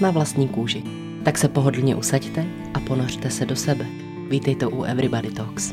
Na 0.00 0.10
vlastní 0.10 0.48
kůži. 0.48 0.82
Tak 1.24 1.38
se 1.38 1.48
pohodlně 1.48 1.96
usaďte 1.96 2.46
a 2.74 2.80
ponořte 2.80 3.30
se 3.30 3.46
do 3.46 3.56
sebe. 3.56 3.86
Vítejte 4.28 4.66
u 4.66 4.82
Everybody 4.82 5.30
Talks. 5.30 5.72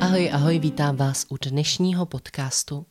Ahoj, 0.00 0.30
ahoj, 0.32 0.58
vítám 0.58 0.96
vás 0.96 1.26
u 1.28 1.36
dnešního 1.42 2.06
podcastu. 2.06 2.86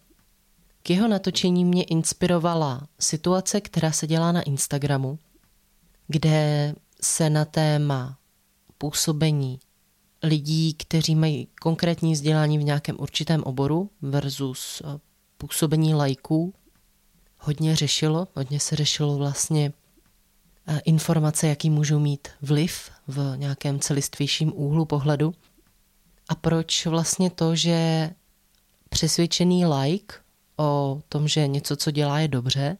K 0.84 0.90
jeho 0.90 1.08
natočení 1.08 1.66
mě 1.66 1.84
inspirovala 1.84 2.88
situace, 3.00 3.62
která 3.62 3.92
se 3.92 4.08
dělá 4.08 4.32
na 4.32 4.42
Instagramu, 4.42 5.20
kde 6.08 6.76
se 7.02 7.30
na 7.30 7.46
téma 7.46 8.18
působení 8.78 9.60
lidí, 10.24 10.74
kteří 10.74 11.16
mají 11.16 11.48
konkrétní 11.62 12.14
vzdělání 12.14 12.58
v 12.58 12.64
nějakém 12.64 12.96
určitém 13.00 13.44
oboru 13.44 13.90
versus 14.02 14.82
eh, 14.86 15.07
působení 15.38 15.94
lajků, 15.94 16.54
hodně 17.40 17.76
řešilo, 17.76 18.28
hodně 18.34 18.60
se 18.60 18.76
řešilo 18.76 19.18
vlastně 19.18 19.74
eh, 20.68 20.80
informace, 20.86 21.48
jaký 21.48 21.70
můžou 21.70 22.00
mít 22.00 22.28
vliv 22.42 22.92
v 23.08 23.34
nějakém 23.38 23.80
celistvějším 23.80 24.54
úhlu 24.56 24.86
pohledu. 24.86 25.34
A 26.30 26.36
proč 26.36 26.86
vlastně 26.86 27.30
to, 27.30 27.56
že 27.56 28.10
přesvědčený 28.90 29.66
like 29.66 30.16
o 30.58 31.02
tom, 31.10 31.28
že 31.28 31.48
něco, 31.48 31.76
co 31.76 31.92
dělá, 31.92 32.20
je 32.20 32.28
dobře, 32.28 32.78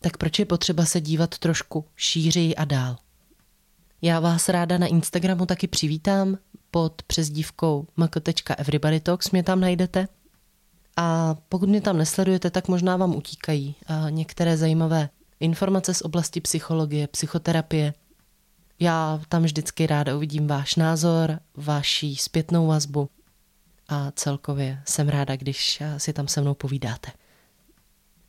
tak 0.00 0.16
proč 0.16 0.38
je 0.38 0.44
potřeba 0.44 0.84
se 0.84 1.00
dívat 1.00 1.38
trošku 1.38 1.84
šířeji 1.96 2.56
a 2.56 2.64
dál. 2.64 2.96
Já 4.02 4.20
vás 4.20 4.48
ráda 4.48 4.78
na 4.78 4.86
Instagramu 4.86 5.46
taky 5.46 5.66
přivítám 5.66 6.38
pod 6.70 7.02
přezdívkou 7.02 7.86
mk.everybodytalks 7.96 9.30
mě 9.30 9.42
tam 9.42 9.60
najdete. 9.60 10.08
A 10.96 11.36
pokud 11.48 11.68
mě 11.68 11.80
tam 11.80 11.98
nesledujete, 11.98 12.50
tak 12.50 12.68
možná 12.68 12.96
vám 12.96 13.16
utíkají 13.16 13.74
některé 14.10 14.56
zajímavé 14.56 15.08
informace 15.40 15.94
z 15.94 16.02
oblasti 16.02 16.40
psychologie, 16.40 17.08
psychoterapie. 17.08 17.94
Já 18.80 19.20
tam 19.28 19.42
vždycky 19.42 19.86
ráda 19.86 20.16
uvidím 20.16 20.46
váš 20.46 20.76
názor, 20.76 21.38
vaší 21.56 22.16
zpětnou 22.16 22.66
vazbu 22.66 23.08
a 23.88 24.10
celkově 24.10 24.82
jsem 24.84 25.08
ráda, 25.08 25.36
když 25.36 25.82
si 25.96 26.12
tam 26.12 26.28
se 26.28 26.40
mnou 26.40 26.54
povídáte. 26.54 27.10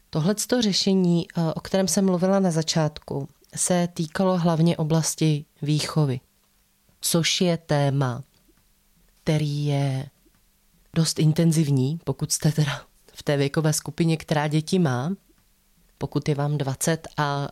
Tohle 0.09 0.35
řešení, 0.59 1.27
o 1.55 1.59
kterém 1.59 1.87
jsem 1.87 2.05
mluvila 2.05 2.39
na 2.39 2.51
začátku, 2.51 3.27
se 3.55 3.87
týkalo 3.93 4.37
hlavně 4.37 4.77
oblasti 4.77 5.45
výchovy, 5.61 6.19
což 7.01 7.41
je 7.41 7.57
téma, 7.57 8.23
který 9.23 9.65
je 9.65 10.05
dost 10.97 11.19
intenzivní, 11.19 11.99
pokud 12.03 12.31
jste 12.31 12.51
teda 12.51 12.81
v 13.13 13.23
té 13.23 13.37
věkové 13.37 13.73
skupině, 13.73 14.17
která 14.17 14.47
děti 14.47 14.79
má. 14.79 15.13
Pokud 15.97 16.29
je 16.29 16.35
vám 16.35 16.57
20 16.57 17.07
a 17.17 17.47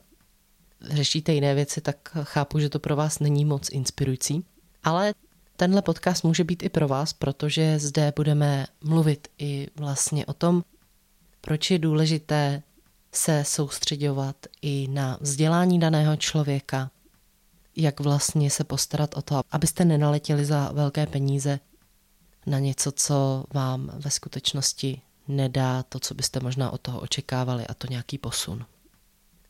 řešíte 0.82 1.34
jiné 1.34 1.56
věci, 1.56 1.82
tak 1.82 1.98
chápu, 2.24 2.60
že 2.60 2.70
to 2.70 2.80
pro 2.80 2.96
vás 2.96 3.20
není 3.20 3.46
moc 3.46 3.70
inspirující. 3.70 4.46
Ale 4.84 5.14
tenhle 5.58 5.82
podcast 5.82 6.24
může 6.24 6.44
být 6.44 6.64
i 6.64 6.70
pro 6.70 6.88
vás, 6.88 7.14
protože 7.14 7.80
zde 7.80 8.14
budeme 8.16 8.68
mluvit 8.84 9.28
i 9.38 9.68
vlastně 9.76 10.26
o 10.26 10.34
tom, 10.34 10.64
proč 11.42 11.72
je 11.72 11.80
důležité 11.80 12.62
se 13.12 13.44
soustředovat 13.44 14.36
i 14.62 14.88
na 14.92 15.18
vzdělání 15.22 15.80
daného 15.80 16.16
člověka, 16.16 16.92
jak 17.76 18.00
vlastně 18.00 18.50
se 18.50 18.64
postarat 18.64 19.18
o 19.18 19.22
to, 19.22 19.42
abyste 19.52 19.86
nenaletěli 19.86 20.46
za 20.46 20.72
velké 20.72 21.06
peníze 21.06 21.60
na 22.46 22.60
něco, 22.60 22.92
co 22.92 23.46
vám 23.54 23.92
ve 23.94 24.12
skutečnosti 24.12 25.02
nedá 25.28 25.84
to, 25.84 26.00
co 26.00 26.14
byste 26.14 26.40
možná 26.40 26.72
od 26.72 26.82
toho 26.82 27.00
očekávali, 27.00 27.68
a 27.68 27.74
to 27.74 27.88
nějaký 27.88 28.18
posun. 28.18 28.66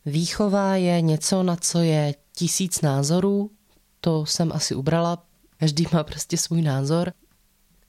Výchova 0.06 0.76
je 0.76 1.02
něco, 1.02 1.44
na 1.44 1.56
co 1.56 1.80
je 1.80 2.16
tisíc 2.36 2.82
názorů, 2.82 3.52
to 4.02 4.26
jsem 4.26 4.52
asi 4.52 4.76
ubrala, 4.76 5.24
každý 5.58 5.86
má 5.94 6.04
prostě 6.04 6.38
svůj 6.38 6.62
názor 6.62 7.14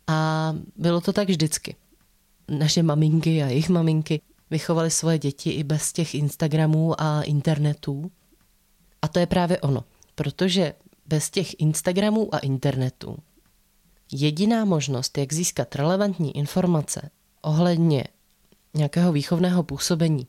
a 0.07 0.53
bylo 0.77 1.01
to 1.01 1.13
tak 1.13 1.29
vždycky. 1.29 1.77
Naše 2.49 2.83
maminky 2.83 3.43
a 3.43 3.47
jejich 3.47 3.69
maminky 3.69 4.21
vychovali 4.51 4.91
svoje 4.91 5.19
děti 5.19 5.51
i 5.51 5.65
bez 5.65 5.93
těch 5.93 6.15
Instagramů 6.15 7.01
a 7.01 7.23
internetů. 7.23 8.11
A 9.03 9.09
to 9.09 9.19
je 9.19 9.27
právě 9.27 9.61
ono, 9.61 9.85
protože 10.15 10.75
bez 11.07 11.31
těch 11.31 11.61
Instagramů 11.61 12.35
a 12.35 12.39
internetu 12.39 13.19
jediná 14.13 14.65
možnost, 14.65 15.19
jak 15.19 15.33
získat 15.33 15.75
relevantní 15.75 16.37
informace 16.37 17.11
ohledně 17.43 18.05
nějakého 18.75 19.13
výchovného 19.13 19.63
působení, 19.63 20.27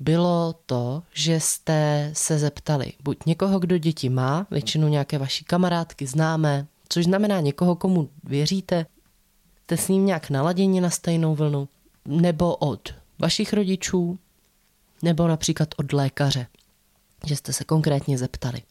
bylo 0.00 0.54
to, 0.66 1.02
že 1.12 1.40
jste 1.40 2.10
se 2.12 2.38
zeptali 2.38 2.92
buď 3.02 3.18
někoho, 3.26 3.58
kdo 3.58 3.78
děti 3.78 4.08
má, 4.08 4.46
většinou 4.50 4.88
nějaké 4.88 5.18
vaší 5.18 5.44
kamarádky, 5.44 6.06
známé, 6.06 6.66
což 6.88 7.04
znamená 7.04 7.40
někoho, 7.40 7.76
komu 7.76 8.08
věříte, 8.24 8.86
jste 9.62 9.76
s 9.76 9.88
ním 9.88 10.06
nějak 10.06 10.30
naladěni 10.30 10.80
na 10.80 10.90
stejnou 10.90 11.34
vlnu, 11.34 11.68
nebo 12.06 12.56
od 12.56 12.94
vašich 13.18 13.52
rodičů, 13.52 14.18
nebo 15.02 15.28
například 15.28 15.68
od 15.76 15.92
lékaře, 15.92 16.46
že 17.26 17.36
jste 17.36 17.52
se 17.52 17.64
konkrétně 17.64 18.18
zeptali. 18.18 18.62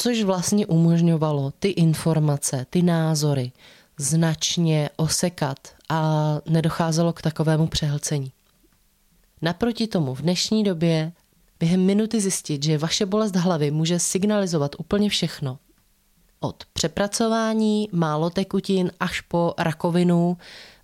Což 0.00 0.22
vlastně 0.22 0.66
umožňovalo 0.66 1.52
ty 1.58 1.68
informace, 1.68 2.66
ty 2.70 2.82
názory 2.82 3.52
značně 3.96 4.90
osekat 4.96 5.58
a 5.88 6.34
nedocházelo 6.48 7.12
k 7.12 7.22
takovému 7.22 7.66
přehlcení. 7.66 8.32
Naproti 9.42 9.86
tomu 9.86 10.14
v 10.14 10.22
dnešní 10.22 10.64
době 10.64 11.12
během 11.60 11.86
minuty 11.86 12.20
zjistit, 12.20 12.62
že 12.62 12.78
vaše 12.78 13.06
bolest 13.06 13.36
hlavy 13.36 13.70
může 13.70 13.98
signalizovat 13.98 14.76
úplně 14.78 15.10
všechno. 15.10 15.58
Od 16.40 16.64
přepracování, 16.72 17.88
málo 17.92 18.30
tekutin 18.30 18.90
až 19.00 19.20
po 19.20 19.54
rakovinu 19.58 20.36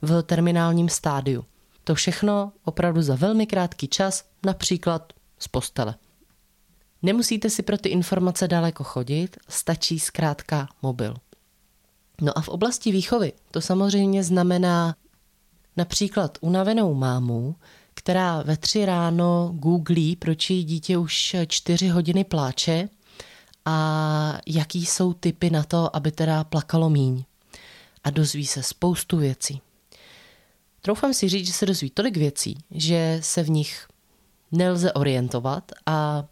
v 0.02 0.22
terminálním 0.22 0.88
stádiu. 0.88 1.44
To 1.84 1.94
všechno 1.94 2.52
opravdu 2.64 3.02
za 3.02 3.14
velmi 3.14 3.46
krátký 3.46 3.88
čas, 3.88 4.24
například 4.46 5.12
z 5.38 5.48
postele. 5.48 5.94
Nemusíte 7.04 7.50
si 7.50 7.62
pro 7.62 7.78
ty 7.78 7.88
informace 7.88 8.48
daleko 8.48 8.84
chodit, 8.84 9.36
stačí 9.48 9.98
zkrátka 9.98 10.68
mobil. 10.82 11.16
No 12.20 12.38
a 12.38 12.40
v 12.40 12.48
oblasti 12.48 12.92
výchovy 12.92 13.32
to 13.50 13.60
samozřejmě 13.60 14.24
znamená 14.24 14.96
například 15.76 16.38
unavenou 16.40 16.94
mámu, 16.94 17.56
která 17.94 18.42
ve 18.42 18.56
tři 18.56 18.86
ráno 18.86 19.52
googlí, 19.54 20.16
proč 20.16 20.50
její 20.50 20.64
dítě 20.64 20.98
už 20.98 21.36
čtyři 21.46 21.88
hodiny 21.88 22.24
pláče 22.24 22.88
a 23.64 24.38
jaký 24.46 24.86
jsou 24.86 25.12
typy 25.12 25.50
na 25.50 25.62
to, 25.62 25.96
aby 25.96 26.12
teda 26.12 26.44
plakalo 26.44 26.90
míň. 26.90 27.24
A 28.04 28.10
dozví 28.10 28.46
se 28.46 28.62
spoustu 28.62 29.16
věcí. 29.16 29.60
Troufám 30.80 31.14
si 31.14 31.28
říct, 31.28 31.46
že 31.46 31.52
se 31.52 31.66
dozví 31.66 31.90
tolik 31.90 32.16
věcí, 32.16 32.58
že 32.70 33.18
se 33.22 33.42
v 33.42 33.50
nich 33.50 33.86
nelze 34.52 34.92
orientovat 34.92 35.72
a 35.86 36.24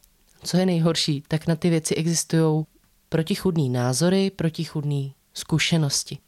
co 0.45 0.57
je 0.57 0.67
nejhorší, 0.67 1.23
tak 1.29 1.47
na 1.47 1.57
ty 1.57 1.71
věci 1.71 1.95
existují 1.95 2.65
protichudný 3.09 3.71
názory, 3.71 4.31
protichudný 4.31 5.15
zkušenosti. 5.35 6.19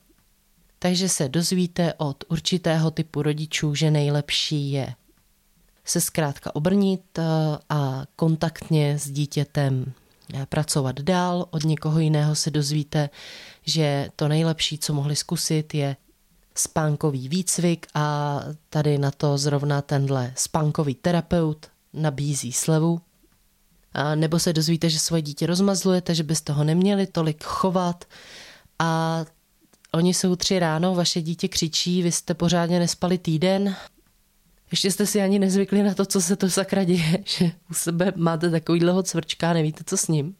Takže 0.79 1.09
se 1.09 1.29
dozvíte 1.29 1.95
od 1.95 2.25
určitého 2.29 2.91
typu 2.91 3.23
rodičů, 3.23 3.75
že 3.75 3.91
nejlepší 3.91 4.73
je 4.73 4.95
se 5.85 6.01
zkrátka 6.01 6.55
obrnit 6.55 7.19
eh, 7.19 7.23
a 7.69 8.05
kontaktně 8.17 8.99
s 8.99 9.11
dítětem 9.11 9.93
eh, 10.35 10.47
pracovat 10.47 11.01
dál. 11.01 11.47
Od 11.51 11.65
někoho 11.65 11.99
jiného 11.99 12.35
se 12.35 12.51
dozvíte, 12.51 13.11
že 13.67 14.09
to 14.17 14.29
nejlepší, 14.29 14.79
co 14.79 14.95
mohli 14.95 15.17
zkusit, 15.17 15.75
je 15.75 15.97
spánkový 16.55 17.29
výcvik 17.29 17.87
a 17.95 18.41
tady 18.69 18.99
na 18.99 19.11
to 19.11 19.39
zrovna 19.39 19.83
tenhle 19.83 20.33
spánkový 20.37 20.95
terapeut 20.95 21.67
nabízí 21.93 22.53
slevu. 22.53 23.01
Nebo 24.15 24.39
se 24.39 24.53
dozvíte, 24.53 24.91
že 24.91 24.99
svoje 24.99 25.23
dítě 25.23 25.47
rozmazlujete, 25.47 26.15
že 26.15 26.23
byste 26.23 26.53
ho 26.53 26.65
neměli 26.65 27.07
tolik 27.07 27.45
chovat 27.45 28.05
a 28.79 29.25
oni 29.93 30.15
jsou 30.15 30.37
tři 30.37 30.59
ráno, 30.59 30.95
vaše 30.95 31.23
dítě 31.23 31.49
křičí, 31.49 32.03
vy 32.03 32.13
jste 32.13 32.35
pořádně 32.35 32.79
nespali 32.79 33.19
týden, 33.19 33.77
ještě 34.71 34.91
jste 34.91 35.07
si 35.07 35.23
ani 35.23 35.39
nezvykli 35.39 35.83
na 35.83 35.95
to, 35.95 36.07
co 36.07 36.21
se 36.21 36.37
to 36.37 36.51
sakra 36.51 36.85
děje, 36.85 37.19
že 37.25 37.51
u 37.71 37.75
sebe 37.75 38.13
máte 38.17 38.51
takovýhleho 38.51 39.03
cvrčka 39.03 39.51
a 39.51 39.53
nevíte, 39.53 39.85
co 39.87 39.97
s 39.97 40.09
ním. 40.09 40.37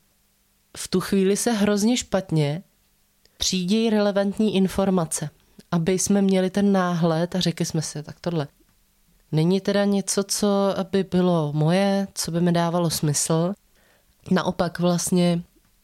V 0.77 0.89
tu 0.89 1.01
chvíli 1.01 1.37
se 1.37 1.53
hrozně 1.53 1.97
špatně 1.97 2.63
třídějí 3.37 3.91
relevantní 3.91 4.57
informace, 4.57 5.31
aby 5.71 5.93
jsme 5.93 6.23
měli 6.23 6.51
ten 6.51 6.73
náhled 6.73 7.37
a 7.37 7.41
řekli 7.41 7.67
jsme 7.67 7.83
si, 7.83 8.03
tak 8.03 8.21
tohle 8.21 8.49
není 9.33 9.61
teda 9.61 9.85
něco, 9.85 10.25
co 10.25 10.75
by 10.91 11.05
bylo 11.05 11.53
moje, 11.53 12.09
co 12.15 12.31
by 12.31 12.41
mi 12.41 12.53
dávalo 12.53 12.91
smysl. 12.91 13.53
Naopak 14.31 14.79
vlastně 14.79 15.43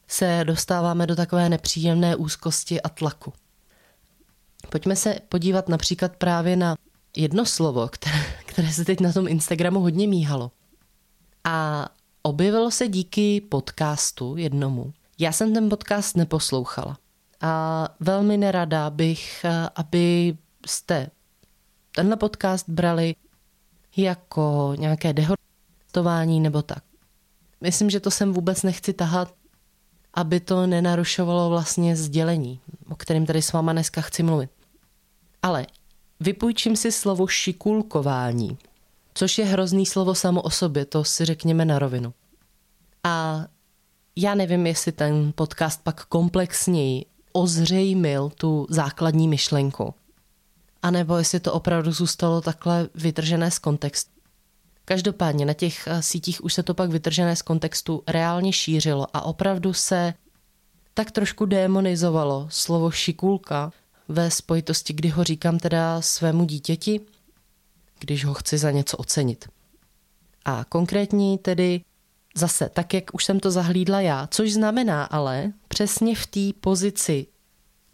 se 0.09 0.41
dostáváme 0.45 1.07
do 1.07 1.17
takové 1.17 1.49
nepříjemné 1.49 2.17
úzkosti 2.17 2.81
a 2.81 2.89
tlaku. 2.89 3.33
Pojďme 4.71 4.97
se 4.97 5.17
podívat 5.29 5.69
například 5.69 6.17
právě 6.17 6.57
na 6.57 6.77
jedno 7.17 7.47
slovo, 7.47 7.89
které, 7.89 8.25
které 8.47 8.73
se 8.73 8.85
teď 8.85 9.01
na 9.01 9.13
tom 9.13 9.29
Instagramu 9.29 9.81
hodně 9.81 10.09
míhalo. 10.09 10.51
A 11.45 11.89
objevilo 12.23 12.71
se 12.71 12.89
díky 12.89 13.41
podcastu 13.41 14.37
jednomu. 14.37 14.93
Já 15.19 15.33
jsem 15.33 15.55
ten 15.55 15.69
podcast 15.69 16.17
neposlouchala. 16.17 16.99
A 17.41 17.89
velmi 18.01 18.37
nerada 18.37 18.91
bych, 18.91 19.47
aby 19.77 20.37
jste 20.67 21.11
tenhle 21.95 22.17
podcast 22.17 22.69
brali 22.69 23.15
jako 23.97 24.75
nějaké 24.79 25.13
dehotování 25.13 26.41
nebo 26.41 26.63
tak. 26.63 26.85
Myslím, 27.61 27.91
že 27.91 28.01
to 28.01 28.11
sem 28.11 28.33
vůbec 28.33 28.63
nechci 28.63 28.93
tahat, 28.93 29.35
aby 30.15 30.41
to 30.41 30.67
nenarušovalo 30.67 31.51
vlastně 31.51 31.97
sdělení, 31.97 32.61
o 32.91 32.97
kterém 32.97 33.27
tady 33.27 33.43
s 33.43 33.53
váma 33.53 33.73
dneska 33.73 34.01
chci 34.01 34.23
mluvit. 34.23 34.51
Ale 35.43 35.67
vypůjčím 36.21 36.77
si 36.77 36.93
slovo 36.93 37.27
šikulkování, 37.27 38.59
což 39.15 39.39
je 39.39 39.45
hrozný 39.45 39.87
slovo 39.87 40.15
samo 40.15 40.43
o 40.43 40.51
sobě, 40.51 40.85
to 40.85 41.05
si 41.05 41.25
řekněme 41.25 41.65
na 41.65 41.79
rovinu. 41.79 42.15
A 43.05 43.45
já 44.17 44.35
nevím, 44.35 44.67
jestli 44.67 44.93
ten 44.93 45.33
podcast 45.35 45.81
pak 45.83 46.05
komplexněji 46.05 47.05
ozřejmil 47.33 48.31
tu 48.31 48.67
základní 48.71 49.29
myšlenku. 49.29 49.95
A 50.83 50.91
nebo 50.91 51.17
jestli 51.17 51.41
to 51.41 51.53
opravdu 51.53 51.93
zůstalo 51.93 52.41
takhle 52.41 52.89
vytržené 52.95 53.51
z 53.51 53.59
kontextu. 53.59 54.11
Každopádně 54.85 55.47
na 55.47 55.53
těch 55.53 55.87
eh, 55.87 56.03
sítích 56.03 56.45
už 56.45 56.55
se 56.55 56.63
to 56.63 56.75
pak 56.75 56.91
vytržené 56.91 57.37
z 57.37 57.43
kontextu 57.43 58.03
reálně 58.09 58.53
šířilo 58.53 59.07
a 59.17 59.23
opravdu 59.23 59.73
se 59.73 60.15
tak 60.95 61.11
trošku 61.11 61.47
demonizovalo 61.47 62.47
slovo 62.51 62.91
šikulka 62.91 63.73
ve 64.09 64.31
spojitosti, 64.31 64.93
kdy 64.93 65.09
ho 65.09 65.25
říkám 65.25 65.59
teda 65.59 66.01
svému 66.01 66.45
dítěti, 66.45 67.01
když 67.99 68.25
ho 68.25 68.35
chci 68.35 68.59
za 68.59 68.71
něco 68.71 68.97
ocenit. 68.97 69.49
A 70.45 70.65
konkrétní 70.65 71.39
tedy 71.39 71.81
zase, 72.37 72.69
tak 72.69 72.95
jak 72.95 73.15
už 73.15 73.25
jsem 73.25 73.41
to 73.41 73.51
zahlídla 73.51 74.01
já, 74.01 74.29
což 74.31 74.53
znamená 74.53 75.05
ale 75.05 75.53
přesně 75.69 76.17
v 76.17 76.27
té 76.27 76.59
pozici, 76.61 77.27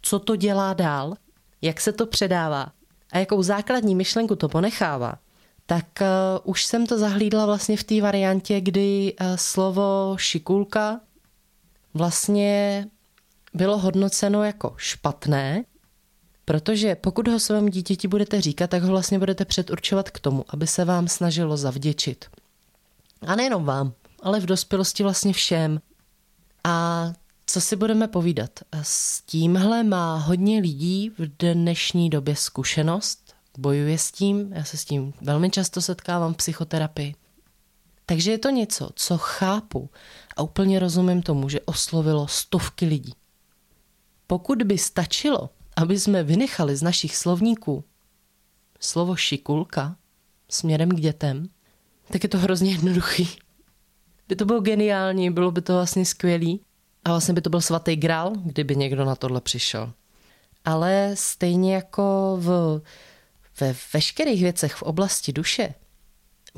co 0.01 0.19
to 0.19 0.35
dělá 0.35 0.73
dál, 0.73 1.15
jak 1.61 1.81
se 1.81 1.91
to 1.91 2.05
předává 2.05 2.71
a 3.11 3.17
jakou 3.17 3.43
základní 3.43 3.95
myšlenku 3.95 4.35
to 4.35 4.49
ponechává, 4.49 5.13
tak 5.65 5.85
uh, 6.01 6.07
už 6.43 6.65
jsem 6.65 6.85
to 6.85 6.97
zahlídla 6.97 7.45
vlastně 7.45 7.77
v 7.77 7.83
té 7.83 8.01
variantě, 8.01 8.61
kdy 8.61 9.13
uh, 9.21 9.27
slovo 9.35 10.15
šikulka 10.19 10.99
vlastně 11.93 12.85
bylo 13.53 13.77
hodnoceno 13.77 14.43
jako 14.43 14.73
špatné, 14.77 15.63
protože 16.45 16.95
pokud 16.95 17.27
ho 17.27 17.39
svému 17.39 17.67
dítěti 17.67 18.07
budete 18.07 18.41
říkat, 18.41 18.69
tak 18.69 18.83
ho 18.83 18.89
vlastně 18.89 19.19
budete 19.19 19.45
předurčovat 19.45 20.09
k 20.09 20.19
tomu, 20.19 20.45
aby 20.49 20.67
se 20.67 20.85
vám 20.85 21.07
snažilo 21.07 21.57
zavděčit. 21.57 22.25
A 23.27 23.35
nejenom 23.35 23.65
vám, 23.65 23.93
ale 24.21 24.39
v 24.39 24.45
dospělosti 24.45 25.03
vlastně 25.03 25.33
všem. 25.33 25.81
A 26.63 27.13
co 27.49 27.61
si 27.61 27.75
budeme 27.75 28.07
povídat? 28.07 28.59
S 28.81 29.21
tímhle 29.21 29.83
má 29.83 30.17
hodně 30.17 30.59
lidí 30.59 31.09
v 31.09 31.37
dnešní 31.39 32.09
době 32.09 32.35
zkušenost, 32.35 33.35
bojuje 33.57 33.97
s 33.97 34.11
tím, 34.11 34.53
já 34.53 34.63
se 34.63 34.77
s 34.77 34.85
tím 34.85 35.13
velmi 35.21 35.49
často 35.49 35.81
setkávám 35.81 36.33
v 36.33 36.37
psychoterapii. 36.37 37.15
Takže 38.05 38.31
je 38.31 38.37
to 38.37 38.49
něco, 38.49 38.89
co 38.95 39.17
chápu 39.17 39.89
a 40.37 40.41
úplně 40.41 40.79
rozumím 40.79 41.21
tomu, 41.21 41.49
že 41.49 41.61
oslovilo 41.61 42.27
stovky 42.27 42.85
lidí. 42.85 43.13
Pokud 44.27 44.63
by 44.63 44.77
stačilo, 44.77 45.49
aby 45.75 45.99
jsme 45.99 46.23
vynechali 46.23 46.75
z 46.75 46.81
našich 46.81 47.15
slovníků 47.15 47.83
slovo 48.79 49.15
šikulka 49.15 49.95
směrem 50.49 50.89
k 50.89 50.99
dětem, 50.99 51.49
tak 52.11 52.23
je 52.23 52.29
to 52.29 52.37
hrozně 52.37 52.71
jednoduchý. 52.71 53.29
By 54.27 54.35
to 54.35 54.45
bylo 54.45 54.59
geniální, 54.59 55.31
bylo 55.31 55.51
by 55.51 55.61
to 55.61 55.73
vlastně 55.73 56.05
skvělý 56.05 56.61
a 57.07 57.09
vlastně 57.11 57.33
by 57.33 57.41
to 57.41 57.49
byl 57.49 57.61
svatý 57.61 57.95
grál, 57.95 58.33
kdyby 58.43 58.75
někdo 58.75 59.05
na 59.05 59.15
tohle 59.15 59.41
přišel. 59.41 59.93
Ale 60.65 61.11
stejně 61.13 61.75
jako 61.75 62.37
v, 62.41 62.81
ve 63.59 63.75
veškerých 63.93 64.41
věcech 64.41 64.75
v 64.75 64.81
oblasti 64.83 65.33
duše 65.33 65.73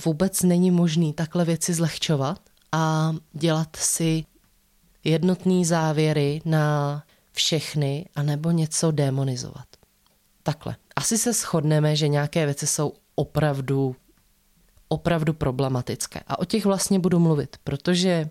vůbec 0.06 0.42
není 0.44 0.72
možný 0.72 1.14
takhle 1.14 1.46
věci 1.46 1.74
zlehčovat 1.74 2.42
a 2.72 3.14
dělat 3.34 3.76
si 3.76 4.26
jednotný 5.04 5.66
závěry 5.66 6.42
na 6.46 7.04
všechny 7.32 8.06
anebo 8.16 8.52
něco 8.52 8.92
demonizovat. 8.92 9.68
Takhle. 10.44 10.76
Asi 10.96 11.18
se 11.18 11.34
shodneme, 11.34 11.96
že 11.96 12.08
nějaké 12.08 12.46
věci 12.46 12.68
jsou 12.68 12.94
opravdu 13.16 13.96
opravdu 14.88 15.34
problematické. 15.34 16.20
A 16.28 16.40
o 16.40 16.46
těch 16.46 16.66
vlastně 16.66 17.00
budu 17.00 17.20
mluvit, 17.20 17.58
protože 17.64 18.30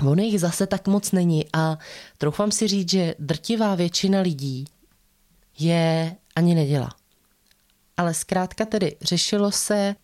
ono 0.00 0.22
jich 0.22 0.40
zase 0.40 0.66
tak 0.66 0.88
moc 0.88 1.12
není 1.12 1.44
a 1.52 1.78
troufám 2.18 2.52
si 2.52 2.68
říct, 2.68 2.90
že 2.90 3.14
drtivá 3.18 3.74
většina 3.74 4.20
lidí 4.20 4.64
je 5.58 6.16
ani 6.36 6.54
nedělá. 6.54 6.90
Ale 7.96 8.14
zkrátka 8.14 8.64
tedy 8.64 8.96
řešilo 9.02 9.52
se 9.52 9.96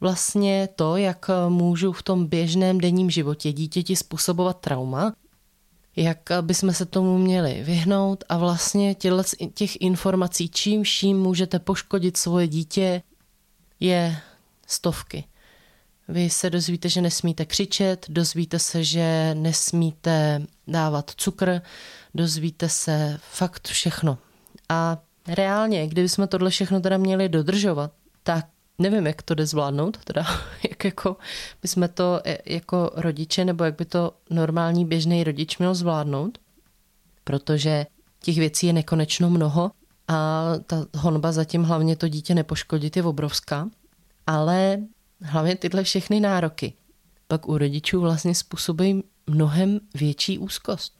vlastně 0.00 0.68
to, 0.76 0.96
jak 0.96 1.30
můžu 1.48 1.92
v 1.92 2.02
tom 2.02 2.26
běžném 2.26 2.78
denním 2.78 3.10
životě 3.10 3.52
dítěti 3.52 3.96
způsobovat 3.96 4.60
trauma, 4.60 5.12
jak 5.96 6.18
bychom 6.40 6.72
se 6.72 6.86
tomu 6.86 7.18
měli 7.18 7.62
vyhnout 7.62 8.24
a 8.28 8.38
vlastně 8.38 8.94
těch 9.54 9.80
informací, 9.80 10.48
čím 10.48 10.82
vším 10.82 11.18
můžete 11.18 11.58
poškodit 11.58 12.16
svoje 12.16 12.48
dítě, 12.48 13.02
je 13.80 14.16
stovky. 14.66 15.24
Vy 16.08 16.30
se 16.30 16.50
dozvíte, 16.50 16.88
že 16.88 17.00
nesmíte 17.00 17.44
křičet, 17.44 18.06
dozvíte 18.08 18.58
se, 18.58 18.84
že 18.84 19.34
nesmíte 19.34 20.42
dávat 20.66 21.10
cukr, 21.16 21.60
dozvíte 22.14 22.68
se 22.68 23.18
fakt 23.30 23.68
všechno. 23.68 24.18
A 24.68 24.98
reálně, 25.28 25.86
kdybychom 25.86 26.28
tohle 26.28 26.50
všechno 26.50 26.80
teda 26.80 26.96
měli 26.96 27.28
dodržovat, 27.28 27.92
tak 28.22 28.46
nevím, 28.78 29.06
jak 29.06 29.22
to 29.22 29.34
jde 29.34 29.46
zvládnout, 29.46 29.98
teda 30.04 30.26
jak 30.70 30.84
jako 30.84 31.16
bychom 31.62 31.88
to 31.94 32.20
e, 32.24 32.38
jako 32.46 32.90
rodiče, 32.96 33.44
nebo 33.44 33.64
jak 33.64 33.76
by 33.76 33.84
to 33.84 34.12
normální 34.30 34.84
běžný 34.84 35.24
rodič 35.24 35.58
měl 35.58 35.74
zvládnout, 35.74 36.38
protože 37.24 37.86
těch 38.22 38.38
věcí 38.38 38.66
je 38.66 38.72
nekonečno 38.72 39.30
mnoho 39.30 39.70
a 40.08 40.44
ta 40.66 40.86
honba 40.96 41.32
zatím 41.32 41.62
hlavně 41.62 41.96
to 41.96 42.08
dítě 42.08 42.34
nepoškodit 42.34 42.96
je 42.96 43.02
obrovská, 43.02 43.68
ale 44.26 44.78
hlavně 45.22 45.56
tyhle 45.56 45.84
všechny 45.84 46.20
nároky 46.20 46.72
pak 47.28 47.48
u 47.48 47.58
rodičů 47.58 48.00
vlastně 48.00 48.34
způsobují 48.34 49.02
mnohem 49.26 49.80
větší 49.94 50.38
úzkost. 50.38 50.92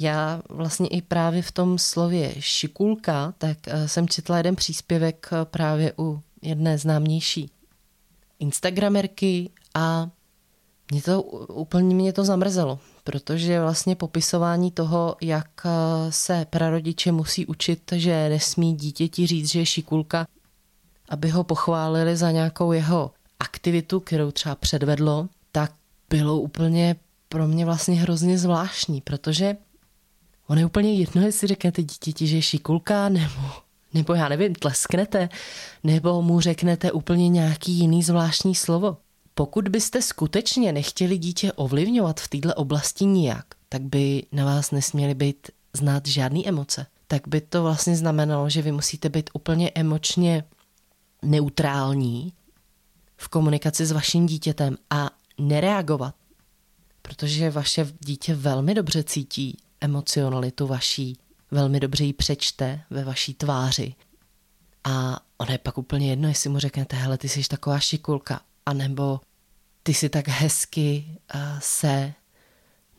Já 0.00 0.42
vlastně 0.48 0.88
i 0.88 1.02
právě 1.02 1.42
v 1.42 1.52
tom 1.52 1.78
slově 1.78 2.34
šikulka, 2.38 3.34
tak 3.38 3.58
eh, 3.66 3.88
jsem 3.88 4.08
četla 4.08 4.36
jeden 4.36 4.56
příspěvek 4.56 5.28
eh, 5.32 5.44
právě 5.44 5.92
u 5.98 6.20
jedné 6.42 6.78
známější 6.78 7.50
Instagramerky 8.38 9.50
a 9.74 10.10
mě 10.90 11.02
to 11.02 11.22
úplně 11.22 11.94
mě 11.94 12.12
to 12.12 12.24
zamrzelo, 12.24 12.78
protože 13.04 13.60
vlastně 13.60 13.96
popisování 13.96 14.70
toho, 14.70 15.16
jak 15.20 15.50
eh, 15.64 15.70
se 16.12 16.46
prarodiče 16.50 17.12
musí 17.12 17.46
učit, 17.46 17.92
že 17.96 18.28
nesmí 18.28 18.74
dítěti 18.74 19.26
říct, 19.26 19.50
že 19.50 19.58
je 19.58 19.66
šikulka, 19.66 20.26
aby 21.08 21.28
ho 21.28 21.44
pochválili 21.44 22.16
za 22.16 22.30
nějakou 22.30 22.72
jeho 22.72 23.10
aktivitu, 23.42 24.00
kterou 24.00 24.30
třeba 24.30 24.54
předvedlo, 24.54 25.28
tak 25.52 25.72
bylo 26.10 26.40
úplně 26.40 26.96
pro 27.28 27.48
mě 27.48 27.64
vlastně 27.64 27.94
hrozně 28.00 28.38
zvláštní, 28.38 29.00
protože 29.00 29.56
on 30.46 30.58
je 30.58 30.66
úplně 30.66 30.94
jedno, 30.94 31.22
jestli 31.22 31.48
řeknete 31.48 31.82
dítěti, 31.82 32.26
že 32.26 32.36
je 32.36 32.42
šikulka, 32.42 33.08
nebo, 33.08 33.50
nebo 33.94 34.14
já 34.14 34.28
nevím, 34.28 34.54
tlesknete, 34.54 35.28
nebo 35.84 36.22
mu 36.22 36.40
řeknete 36.40 36.92
úplně 36.92 37.28
nějaký 37.28 37.72
jiný 37.72 38.02
zvláštní 38.02 38.54
slovo. 38.54 38.96
Pokud 39.34 39.68
byste 39.68 40.02
skutečně 40.02 40.72
nechtěli 40.72 41.18
dítě 41.18 41.52
ovlivňovat 41.52 42.20
v 42.20 42.28
této 42.28 42.54
oblasti 42.54 43.04
nijak, 43.04 43.46
tak 43.68 43.82
by 43.82 44.26
na 44.32 44.44
vás 44.44 44.70
nesměly 44.70 45.14
být 45.14 45.50
znát 45.72 46.06
žádné 46.06 46.40
emoce. 46.46 46.86
Tak 47.06 47.28
by 47.28 47.40
to 47.40 47.62
vlastně 47.62 47.96
znamenalo, 47.96 48.50
že 48.50 48.62
vy 48.62 48.72
musíte 48.72 49.08
být 49.08 49.30
úplně 49.32 49.70
emočně 49.74 50.44
neutrální 51.22 52.32
v 53.22 53.28
komunikaci 53.28 53.86
s 53.86 53.92
vaším 53.92 54.26
dítětem 54.26 54.76
a 54.90 55.10
nereagovat, 55.38 56.14
protože 57.02 57.50
vaše 57.50 57.92
dítě 58.00 58.34
velmi 58.34 58.74
dobře 58.74 59.04
cítí 59.04 59.56
emocionalitu 59.80 60.66
vaší, 60.66 61.18
velmi 61.50 61.80
dobře 61.80 62.04
ji 62.04 62.12
přečte 62.12 62.80
ve 62.90 63.04
vaší 63.04 63.34
tváři. 63.34 63.94
A 64.84 65.20
ono 65.38 65.52
je 65.52 65.58
pak 65.58 65.78
úplně 65.78 66.10
jedno, 66.10 66.28
jestli 66.28 66.50
mu 66.50 66.58
řeknete, 66.58 66.96
hele, 66.96 67.18
ty 67.18 67.28
jsi 67.28 67.42
taková 67.48 67.78
šikulka, 67.78 68.40
anebo 68.66 69.20
ty 69.82 69.94
si 69.94 70.08
tak 70.08 70.28
hezky 70.28 71.04
uh, 71.34 71.40
se 71.58 72.12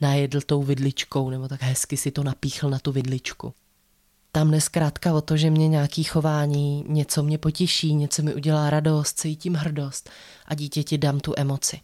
najedl 0.01 0.41
tou 0.41 0.63
vidličkou, 0.63 1.29
nebo 1.29 1.47
tak 1.47 1.61
hezky 1.61 1.97
si 1.97 2.11
to 2.11 2.23
napíchl 2.23 2.69
na 2.69 2.79
tu 2.79 2.91
vidličku. 2.91 3.53
Tam 4.35 4.51
neskrátka 4.51 5.13
o 5.13 5.21
to, 5.21 5.37
že 5.37 5.49
mě 5.49 5.67
nějaký 5.67 6.03
chování, 6.03 6.85
něco 6.87 7.23
mě 7.23 7.37
potěší, 7.37 7.95
něco 7.95 8.23
mi 8.23 8.35
udělá 8.35 8.69
radost, 8.69 9.19
cítím 9.19 9.53
hrdost 9.53 10.09
a 10.45 10.55
dítěti 10.55 10.97
dám 10.97 11.19
tu 11.19 11.33
emoci. 11.37 11.79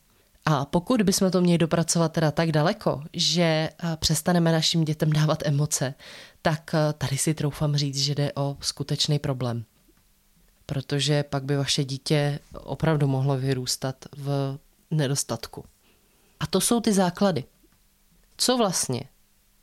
A 0.45 0.65
pokud 0.65 1.01
bychom 1.01 1.31
to 1.31 1.41
měli 1.41 1.57
dopracovat 1.57 2.11
teda 2.11 2.31
tak 2.31 2.51
daleko, 2.51 3.03
že 3.13 3.69
přestaneme 3.99 4.51
našim 4.51 4.83
dětem 4.83 5.13
dávat 5.13 5.43
emoce, 5.45 5.93
tak 6.41 6.75
tady 6.97 7.17
si 7.17 7.33
troufám 7.33 7.75
říct, 7.75 7.97
že 7.97 8.15
jde 8.15 8.31
o 8.35 8.57
skutečný 8.61 9.19
problém. 9.19 9.65
Protože 10.65 11.23
pak 11.23 11.43
by 11.43 11.57
vaše 11.57 11.83
dítě 11.83 12.39
opravdu 12.53 13.07
mohlo 13.07 13.37
vyrůstat 13.37 13.95
v 14.17 14.57
nedostatku. 14.91 15.65
A 16.39 16.47
to 16.47 16.61
jsou 16.61 16.79
ty 16.79 16.93
základy. 16.93 17.43
Co 18.37 18.57
vlastně 18.57 19.03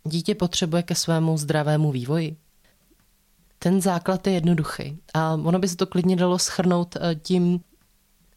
dítě 0.05 0.35
potřebuje 0.35 0.83
ke 0.83 0.95
svému 0.95 1.39
zdravému 1.39 1.93
vývoji? 1.93 2.37
Ten 3.67 3.81
základ 3.81 4.27
je 4.27 4.33
jednoduchý 4.33 4.99
a 5.15 5.35
ono 5.35 5.59
by 5.59 5.69
se 5.69 5.77
to 5.77 5.87
klidně 5.87 6.17
dalo 6.17 6.39
schrnout 6.39 6.97
eh, 6.97 7.15
tím 7.15 7.61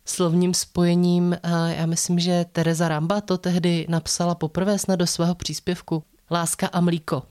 slovním 0.06 0.54
spojením. 0.54 1.34
Eh, 1.34 1.40
já 1.78 1.86
myslím, 1.86 2.20
že 2.20 2.46
Teresa 2.52 2.88
Ramba 2.88 3.22
to 3.22 3.38
tehdy 3.38 3.86
napsala 3.90 4.36
poprvé 4.36 4.80
snad 4.80 4.96
do 4.96 5.08
svého 5.08 5.36
příspěvku. 5.36 6.04
Láska 6.32 6.68
a 6.68 6.82
mlíko. 6.82 7.24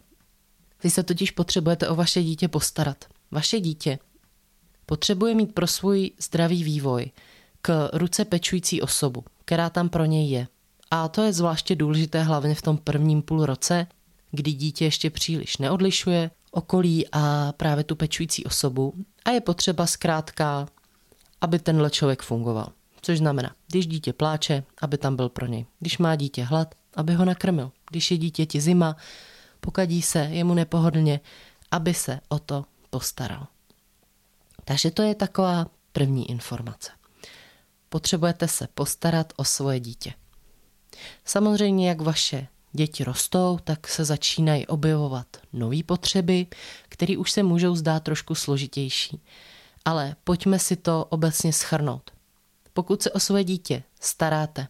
Vy 0.84 0.90
se 0.90 1.02
totiž 1.02 1.30
potřebujete 1.30 1.88
o 1.88 1.94
vaše 1.94 2.22
dítě 2.22 2.48
postarat. 2.48 3.04
Vaše 3.30 3.60
dítě 3.60 3.98
potřebuje 4.86 5.34
mít 5.34 5.54
pro 5.54 5.66
svůj 5.66 6.10
zdravý 6.18 6.64
vývoj 6.64 7.10
k 7.62 7.90
ruce 7.92 8.24
pečující 8.24 8.82
osobu, 8.82 9.24
která 9.44 9.70
tam 9.70 9.88
pro 9.88 10.04
něj 10.04 10.30
je. 10.30 10.48
A 10.90 11.08
to 11.08 11.22
je 11.22 11.32
zvláště 11.32 11.76
důležité 11.76 12.22
hlavně 12.22 12.54
v 12.54 12.62
tom 12.62 12.78
prvním 12.78 13.22
půl 13.22 13.46
roce, 13.46 13.86
kdy 14.30 14.52
dítě 14.52 14.84
ještě 14.84 15.10
příliš 15.10 15.58
neodlišuje 15.58 16.30
okolí 16.50 17.06
a 17.12 17.52
právě 17.56 17.84
tu 17.84 17.96
pečující 17.96 18.44
osobu 18.44 18.94
a 19.24 19.30
je 19.30 19.40
potřeba 19.40 19.86
zkrátka, 19.86 20.66
aby 21.40 21.58
tenhle 21.58 21.90
člověk 21.90 22.22
fungoval. 22.22 22.72
Což 23.02 23.18
znamená, 23.18 23.54
když 23.66 23.86
dítě 23.86 24.12
pláče, 24.12 24.64
aby 24.82 24.98
tam 24.98 25.16
byl 25.16 25.28
pro 25.28 25.46
něj. 25.46 25.66
Když 25.80 25.98
má 25.98 26.16
dítě 26.16 26.44
hlad, 26.44 26.74
aby 26.94 27.14
ho 27.14 27.24
nakrmil. 27.24 27.72
Když 27.90 28.10
je 28.10 28.16
dítěti 28.16 28.60
zima, 28.60 28.96
pokadí 29.60 30.02
se, 30.02 30.18
je 30.18 30.44
mu 30.44 30.54
nepohodlně, 30.54 31.20
aby 31.70 31.94
se 31.94 32.20
o 32.28 32.38
to 32.38 32.64
postaral. 32.90 33.46
Takže 34.64 34.90
to 34.90 35.02
je 35.02 35.14
taková 35.14 35.66
první 35.92 36.30
informace. 36.30 36.90
Potřebujete 37.88 38.48
se 38.48 38.68
postarat 38.74 39.32
o 39.36 39.44
svoje 39.44 39.80
dítě. 39.80 40.12
Samozřejmě, 41.24 41.88
jak 41.88 42.00
vaše 42.00 42.48
děti 42.72 43.04
rostou, 43.04 43.58
tak 43.64 43.88
se 43.88 44.04
začínají 44.04 44.66
objevovat 44.66 45.26
nové 45.52 45.82
potřeby, 45.82 46.46
které 46.88 47.16
už 47.16 47.30
se 47.30 47.42
můžou 47.42 47.76
zdát 47.76 48.02
trošku 48.02 48.34
složitější. 48.34 49.20
Ale 49.84 50.16
pojďme 50.24 50.58
si 50.58 50.76
to 50.76 51.04
obecně 51.04 51.52
schrnout. 51.52 52.10
Pokud 52.72 53.02
se 53.02 53.10
o 53.10 53.20
své 53.20 53.44
dítě 53.44 53.82
staráte, 54.00 54.68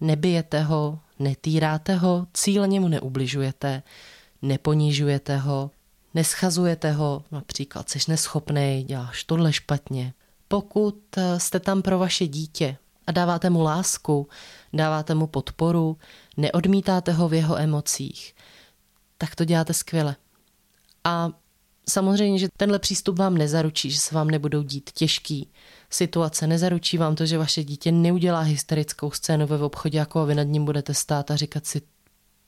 nebijete 0.00 0.62
ho, 0.62 0.98
netýráte 1.18 1.94
ho, 1.94 2.26
cíleně 2.34 2.80
mu 2.80 2.88
neubližujete, 2.88 3.82
neponižujete 4.42 5.36
ho, 5.36 5.70
neschazujete 6.14 6.92
ho, 6.92 7.24
například 7.32 7.88
jsi 7.88 7.98
neschopný, 8.08 8.84
děláš 8.88 9.24
tohle 9.24 9.52
špatně. 9.52 10.14
Pokud 10.48 11.18
jste 11.38 11.60
tam 11.60 11.82
pro 11.82 11.98
vaše 11.98 12.26
dítě 12.26 12.76
a 13.06 13.12
dáváte 13.12 13.50
mu 13.50 13.62
lásku, 13.62 14.28
dáváte 14.72 15.14
mu 15.14 15.26
podporu, 15.26 15.98
neodmítáte 16.36 17.12
ho 17.12 17.28
v 17.28 17.34
jeho 17.34 17.58
emocích, 17.58 18.34
tak 19.18 19.34
to 19.34 19.44
děláte 19.44 19.74
skvěle. 19.74 20.16
A 21.04 21.30
samozřejmě, 21.88 22.38
že 22.38 22.48
tenhle 22.56 22.78
přístup 22.78 23.18
vám 23.18 23.38
nezaručí, 23.38 23.90
že 23.90 24.00
se 24.00 24.14
vám 24.14 24.28
nebudou 24.28 24.62
dít 24.62 24.90
těžký 24.90 25.50
situace, 25.90 26.46
nezaručí 26.46 26.98
vám 26.98 27.14
to, 27.14 27.26
že 27.26 27.38
vaše 27.38 27.64
dítě 27.64 27.92
neudělá 27.92 28.40
hysterickou 28.40 29.10
scénu 29.10 29.46
ve 29.46 29.58
obchodě, 29.58 29.98
jako 29.98 30.26
vy 30.26 30.34
nad 30.34 30.42
ním 30.42 30.64
budete 30.64 30.94
stát 30.94 31.30
a 31.30 31.36
říkat 31.36 31.66
si, 31.66 31.82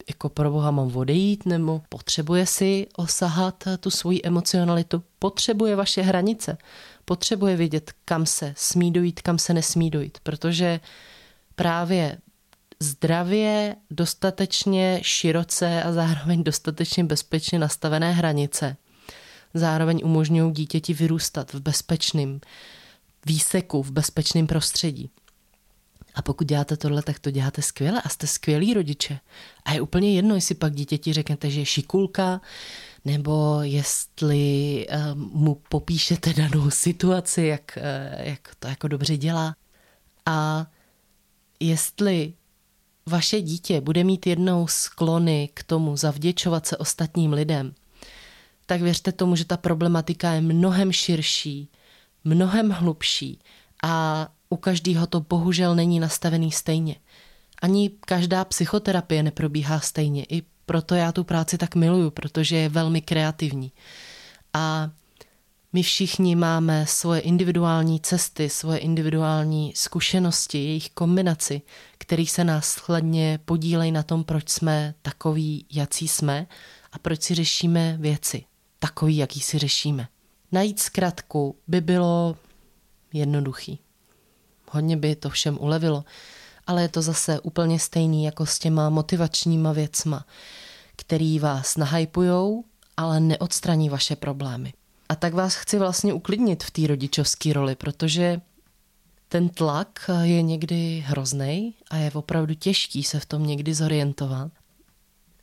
jako 0.09 0.29
pro 0.29 0.51
boha 0.51 0.71
mám 0.71 0.97
odejít, 0.97 1.47
nebo 1.47 1.83
potřebuje 1.89 2.47
si 2.47 2.87
osahat 2.97 3.65
tu 3.81 3.91
svoji 3.91 4.21
emocionalitu, 4.25 5.03
potřebuje 5.19 5.77
vaše 5.77 6.03
hranice, 6.03 6.59
potřebuje 7.05 7.57
vědět, 7.57 7.93
kam 8.05 8.27
se 8.27 8.55
smí 8.57 8.93
dojít, 8.93 9.23
kam 9.23 9.39
se 9.39 9.55
nesmí 9.55 9.91
dojít, 9.91 10.19
protože 10.23 10.81
právě 11.57 12.19
zdravě, 12.81 13.77
dostatečně 13.91 15.01
široce 15.03 15.83
a 15.83 15.93
zároveň 15.93 16.45
dostatečně 16.45 17.05
bezpečně 17.05 17.59
nastavené 17.59 18.13
hranice 18.13 18.77
zároveň 19.55 20.01
umožňují 20.05 20.53
dítěti 20.53 20.95
vyrůstat 20.95 21.53
v 21.53 21.61
bezpečném 21.61 22.41
výseku, 23.27 23.83
v 23.83 23.91
bezpečném 23.91 24.47
prostředí. 24.47 25.11
A 26.15 26.23
pokud 26.23 26.47
děláte 26.47 26.77
tohle, 26.77 27.03
tak 27.03 27.19
to 27.19 27.31
děláte 27.31 27.63
skvěle 27.63 28.03
a 28.03 28.09
jste 28.09 28.27
skvělí 28.27 28.75
rodiče. 28.75 29.21
A 29.65 29.73
je 29.73 29.81
úplně 29.81 30.15
jedno, 30.15 30.35
jestli 30.35 30.55
pak 30.55 30.75
dítěti 30.75 31.13
řeknete, 31.13 31.51
že 31.51 31.61
je 31.61 31.67
šikulka, 31.67 32.41
nebo 33.05 33.59
jestli 33.63 34.87
um, 35.15 35.31
mu 35.33 35.63
popíšete 35.69 36.33
danou 36.33 36.71
situaci, 36.71 37.43
jak, 37.43 37.79
uh, 37.79 38.27
jak 38.27 38.55
to 38.59 38.69
jako 38.69 38.89
dobře 38.89 39.17
dělá. 39.17 39.57
A 40.27 40.67
jestli 41.61 42.35
vaše 43.07 43.41
dítě 43.41 43.81
bude 43.81 44.05
mít 44.05 44.27
jednou 44.27 44.67
sklony 44.67 45.49
k 45.55 45.63
tomu 45.63 45.97
zavděčovat 45.97 46.67
se 46.67 46.77
ostatním 46.77 47.33
lidem, 47.33 47.75
tak 48.67 48.83
věřte 48.83 49.13
tomu, 49.13 49.37
že 49.37 49.45
ta 49.45 49.57
problematika 49.57 50.33
je 50.33 50.41
mnohem 50.41 50.93
širší, 50.93 51.69
mnohem 52.25 52.71
hlubší 52.71 53.39
a 53.83 54.29
u 54.55 54.57
každého 54.57 55.07
to 55.07 55.21
bohužel 55.21 55.75
není 55.75 56.01
nastavený 56.01 56.53
stejně. 56.53 56.97
Ani 57.63 57.91
každá 58.01 58.45
psychoterapie 58.45 59.23
neprobíhá 59.23 59.81
stejně. 59.81 60.25
I 60.25 60.43
proto 60.67 60.95
já 60.95 61.13
tu 61.13 61.25
práci 61.25 61.59
tak 61.59 61.75
miluju, 61.75 62.11
protože 62.11 62.57
je 62.57 62.69
velmi 62.69 63.03
kreativní. 63.03 63.73
A 64.53 64.91
my 65.73 65.83
všichni 65.83 66.37
máme 66.37 66.87
svoje 66.87 67.21
individuální 67.21 68.01
cesty, 68.01 68.51
svoje 68.51 68.79
individuální 68.79 69.73
zkušenosti, 69.77 70.59
jejich 70.59 70.91
kombinaci, 70.91 71.63
který 71.99 72.27
se 72.27 72.45
následně 72.45 73.39
podílejí 73.45 73.93
na 73.93 74.03
tom, 74.03 74.25
proč 74.25 74.49
jsme 74.49 74.95
takový, 75.03 75.67
jací 75.71 76.09
jsme 76.09 76.47
a 76.93 76.99
proč 76.99 77.23
si 77.23 77.35
řešíme 77.35 77.97
věci, 78.01 78.45
takový, 78.79 79.17
jaký 79.17 79.41
si 79.41 79.59
řešíme. 79.59 80.09
Najít 80.53 80.81
zkratku 80.81 81.57
by 81.69 81.81
bylo 81.81 82.37
jednoduchý. 83.13 83.84
Hodně 84.71 84.97
by 84.97 85.17
to 85.17 85.31
všem 85.31 85.59
ulevilo, 85.61 86.05
ale 86.67 86.83
je 86.83 86.89
to 86.89 87.03
zase 87.03 87.41
úplně 87.41 87.79
stejný 87.79 88.25
jako 88.25 88.47
s 88.47 88.59
těma 88.59 88.91
motivačníma 88.91 89.73
věcma, 89.73 90.25
který 90.97 91.39
vás 91.39 91.77
nahypujou, 91.77 92.65
ale 92.97 93.21
neodstraní 93.21 93.89
vaše 93.89 94.17
problémy. 94.17 94.73
A 95.09 95.15
tak 95.15 95.35
vás 95.35 95.55
chci 95.55 95.79
vlastně 95.79 96.13
uklidnit 96.13 96.65
v 96.65 96.71
té 96.71 96.87
rodičovské 96.87 97.53
roli, 97.53 97.75
protože 97.75 98.41
ten 99.29 99.49
tlak 99.49 100.11
je 100.23 100.43
někdy 100.43 101.05
hrozný 101.07 101.75
a 101.91 101.97
je 101.97 102.11
opravdu 102.11 102.55
těžký 102.55 103.03
se 103.03 103.21
v 103.21 103.27
tom 103.27 103.47
někdy 103.47 103.75
zorientovat. 103.75 104.53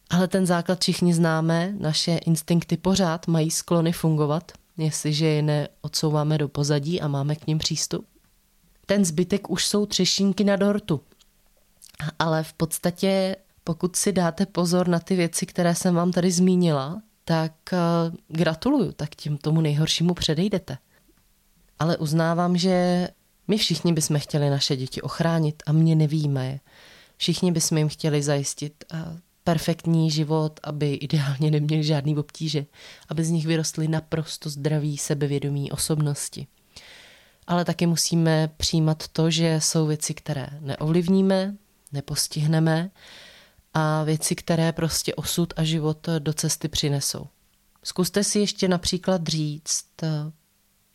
Ale 0.09 0.27
ten 0.27 0.45
základ 0.45 0.81
všichni 0.81 1.13
známe, 1.13 1.73
naše 1.79 2.17
instinkty 2.17 2.77
pořád 2.77 3.27
mají 3.27 3.51
sklony 3.51 3.91
fungovat, 3.91 4.51
jestliže 4.77 5.25
je 5.25 5.41
neodsouváme 5.41 6.37
do 6.37 6.47
pozadí 6.47 7.01
a 7.01 7.07
máme 7.07 7.35
k 7.35 7.47
ním 7.47 7.57
přístup. 7.57 8.05
Ten 8.91 9.05
zbytek 9.05 9.49
už 9.49 9.65
jsou 9.65 9.85
třešínky 9.85 10.43
na 10.43 10.55
dortu. 10.55 11.01
Ale 12.19 12.43
v 12.43 12.53
podstatě, 12.53 13.35
pokud 13.63 13.95
si 13.95 14.11
dáte 14.11 14.45
pozor 14.45 14.87
na 14.87 14.99
ty 14.99 15.15
věci, 15.15 15.45
které 15.45 15.75
jsem 15.75 15.95
vám 15.95 16.11
tady 16.11 16.31
zmínila, 16.31 17.01
tak 17.25 17.53
uh, 17.73 18.15
gratuluju, 18.27 18.91
tak 18.91 19.15
tím 19.15 19.37
tomu 19.37 19.61
nejhoršímu 19.61 20.13
předejdete. 20.13 20.77
Ale 21.79 21.97
uznávám, 21.97 22.57
že 22.57 23.07
my 23.47 23.57
všichni 23.57 23.93
bychom 23.93 24.19
chtěli 24.19 24.49
naše 24.49 24.75
děti 24.75 25.01
ochránit 25.01 25.63
a 25.65 25.71
mě 25.71 25.95
nevíme 25.95 26.47
je. 26.47 26.59
Všichni 27.17 27.51
bychom 27.51 27.77
jim 27.77 27.89
chtěli 27.89 28.23
zajistit 28.23 28.85
uh, 28.93 28.99
perfektní 29.43 30.11
život, 30.11 30.59
aby 30.63 30.93
ideálně 30.93 31.51
neměli 31.51 31.83
žádný 31.83 32.17
obtíže, 32.17 32.65
aby 33.09 33.23
z 33.23 33.29
nich 33.29 33.47
vyrostly 33.47 33.87
naprosto 33.87 34.49
zdraví, 34.49 34.97
sebevědomí 34.97 35.71
osobnosti. 35.71 36.47
Ale 37.47 37.65
taky 37.65 37.87
musíme 37.87 38.49
přijímat 38.57 39.07
to, 39.07 39.31
že 39.31 39.61
jsou 39.61 39.87
věci, 39.87 40.13
které 40.13 40.47
neovlivníme, 40.59 41.55
nepostihneme 41.91 42.91
a 43.73 44.03
věci, 44.03 44.35
které 44.35 44.71
prostě 44.71 45.15
osud 45.15 45.53
a 45.55 45.63
život 45.63 46.09
do 46.19 46.33
cesty 46.33 46.67
přinesou. 46.67 47.27
Zkuste 47.83 48.23
si 48.23 48.39
ještě 48.39 48.67
například 48.67 49.27
říct, 49.27 49.85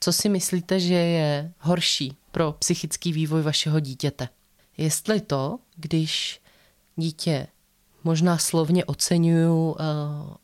co 0.01 0.13
si 0.13 0.29
myslíte, 0.29 0.81
že 0.81 0.95
je 0.95 1.53
horší 1.59 2.17
pro 2.31 2.53
psychický 2.53 3.13
vývoj 3.13 3.43
vašeho 3.43 3.81
dítěte. 3.81 4.29
Jestli 4.77 5.21
to, 5.21 5.59
když 5.77 6.41
dítě 6.97 7.47
možná 8.05 8.39
slovně 8.39 8.85
oceňuju 8.85 9.71
uh, 9.71 9.77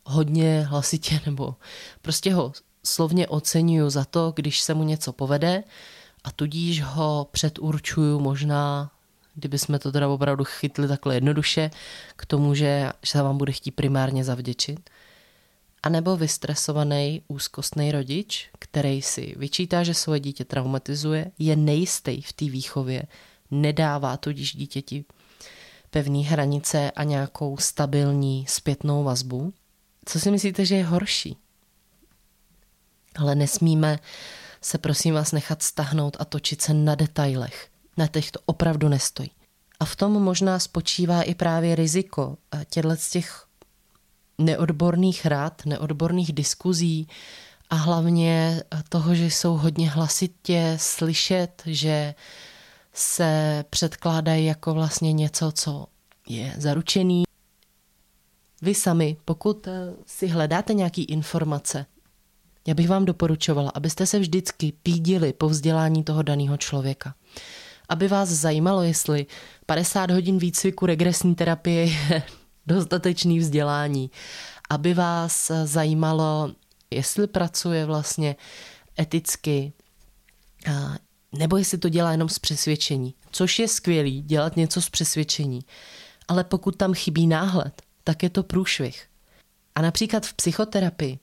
hodně 0.03 0.61
hlasitě, 0.61 1.21
nebo 1.25 1.55
prostě 2.01 2.33
ho 2.33 2.53
slovně 2.85 3.27
oceňuju 3.27 3.89
za 3.89 4.05
to, 4.05 4.33
když 4.35 4.61
se 4.61 4.73
mu 4.73 4.83
něco 4.83 5.13
povede 5.13 5.63
a 6.23 6.31
tudíž 6.31 6.81
ho 6.81 7.27
předurčuju 7.31 8.19
možná, 8.19 8.91
kdyby 9.35 9.59
jsme 9.59 9.79
to 9.79 9.91
teda 9.91 10.09
opravdu 10.09 10.43
chytli 10.43 10.87
takhle 10.87 11.15
jednoduše, 11.15 11.71
k 12.15 12.25
tomu, 12.25 12.55
že 12.55 12.91
se 13.05 13.21
vám 13.21 13.37
bude 13.37 13.51
chtít 13.51 13.71
primárně 13.71 14.23
zavděčit. 14.23 14.89
A 15.83 15.89
nebo 15.89 16.17
vystresovaný, 16.17 17.21
úzkostný 17.27 17.91
rodič, 17.91 18.49
který 18.59 19.01
si 19.01 19.35
vyčítá, 19.37 19.83
že 19.83 19.93
svoje 19.93 20.19
dítě 20.19 20.45
traumatizuje, 20.45 21.31
je 21.39 21.55
nejistý 21.55 22.21
v 22.21 22.33
té 22.33 22.45
výchově, 22.45 23.03
nedává 23.51 24.17
tudíž 24.17 24.55
dítěti 24.55 25.05
pevné 25.89 26.19
hranice 26.19 26.91
a 26.91 27.03
nějakou 27.03 27.57
stabilní 27.57 28.45
zpětnou 28.49 29.03
vazbu. 29.03 29.53
Co 30.05 30.19
si 30.19 30.31
myslíte, 30.31 30.65
že 30.65 30.75
je 30.75 30.85
horší? 30.85 31.37
Ale 33.15 33.35
nesmíme 33.35 33.99
se 34.61 34.77
prosím 34.77 35.13
vás 35.13 35.31
nechat 35.31 35.63
stahnout 35.63 36.17
a 36.19 36.25
točit 36.25 36.61
se 36.61 36.73
na 36.73 36.95
detailech. 36.95 37.67
Na 37.97 38.07
těch 38.07 38.31
to 38.31 38.39
opravdu 38.45 38.89
nestojí. 38.89 39.31
A 39.79 39.85
v 39.85 39.95
tom 39.95 40.11
možná 40.11 40.59
spočívá 40.59 41.21
i 41.21 41.35
právě 41.35 41.75
riziko 41.75 42.37
těchto 42.69 42.95
těch 43.11 43.45
neodborných 44.37 45.25
rad, 45.25 45.61
neodborných 45.65 46.33
diskuzí 46.33 47.07
a 47.69 47.75
hlavně 47.75 48.63
toho, 48.89 49.15
že 49.15 49.25
jsou 49.25 49.57
hodně 49.57 49.89
hlasitě 49.89 50.77
slyšet, 50.79 51.61
že 51.65 52.15
se 52.93 53.63
předkládají 53.69 54.45
jako 54.45 54.73
vlastně 54.73 55.13
něco, 55.13 55.51
co 55.51 55.85
je 56.29 56.53
zaručený. 56.57 57.23
Vy 58.61 58.75
sami, 58.75 59.17
pokud 59.25 59.67
si 60.05 60.27
hledáte 60.27 60.73
nějaké 60.73 61.01
informace, 61.01 61.85
já 62.67 62.73
bych 62.73 62.89
vám 62.89 63.05
doporučovala, 63.05 63.69
abyste 63.69 64.05
se 64.05 64.19
vždycky 64.19 64.73
pídili 64.83 65.33
po 65.33 65.49
vzdělání 65.49 66.03
toho 66.03 66.21
daného 66.21 66.57
člověka. 66.57 67.15
Aby 67.89 68.07
vás 68.07 68.29
zajímalo, 68.29 68.83
jestli 68.83 69.25
50 69.65 70.11
hodin 70.11 70.37
výcviku 70.37 70.85
regresní 70.85 71.35
terapie 71.35 71.85
je 71.85 72.23
dostatečný 72.67 73.39
vzdělání. 73.39 74.11
Aby 74.69 74.93
vás 74.93 75.51
zajímalo, 75.63 76.51
jestli 76.91 77.27
pracuje 77.27 77.85
vlastně 77.85 78.35
eticky, 78.99 79.73
nebo 81.31 81.57
jestli 81.57 81.77
to 81.77 81.89
dělá 81.89 82.11
jenom 82.11 82.29
z 82.29 82.39
přesvědčení. 82.39 83.15
Což 83.31 83.59
je 83.59 83.67
skvělý, 83.67 84.21
dělat 84.21 84.55
něco 84.55 84.81
z 84.81 84.89
přesvědčení. 84.89 85.59
Ale 86.27 86.43
pokud 86.43 86.75
tam 86.75 86.93
chybí 86.93 87.27
náhled, 87.27 87.81
tak 88.03 88.23
je 88.23 88.29
to 88.29 88.43
průšvih. 88.43 89.07
A 89.75 89.81
například 89.81 90.25
v 90.25 90.33
psychoterapii, 90.33 91.19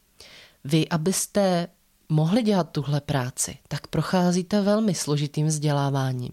vy, 0.65 0.89
abyste 0.89 1.69
mohli 2.09 2.43
dělat 2.43 2.71
tuhle 2.71 3.01
práci, 3.01 3.59
tak 3.69 3.87
procházíte 3.87 4.61
velmi 4.61 4.95
složitým 4.95 5.47
vzděláváním. 5.47 6.33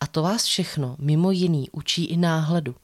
A 0.00 0.06
to 0.06 0.22
vás 0.22 0.44
všechno, 0.44 0.96
mimo 0.98 1.30
jiný, 1.30 1.70
učí 1.72 2.04
i 2.04 2.16
náhledu. 2.16 2.74